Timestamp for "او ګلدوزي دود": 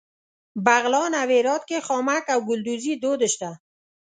2.33-3.21